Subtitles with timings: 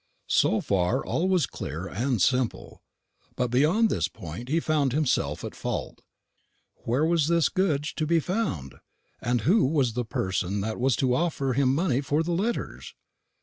[0.25, 2.81] So far all was clear and simple;
[3.35, 6.01] but beyond this point he found himself at fault.
[6.85, 8.77] Where was this Goodge to be found?
[9.21, 12.95] and who was the person that was to offer him money for the letters?